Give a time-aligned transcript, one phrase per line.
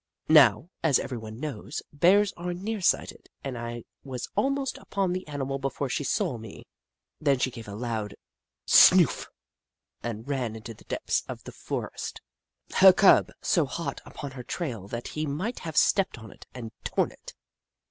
[0.29, 5.59] Now, as everyone knows, Bears are near sighted, and I was almost upon the animal
[5.59, 6.65] before she saw me.
[7.19, 8.15] Then she gave a loud"
[8.67, 9.29] S n o o f!"
[10.01, 12.19] and ran into the depths of the for est,
[12.77, 16.71] her Cub so hot upon her trail that he might have stepped on it and
[16.83, 17.35] torn it.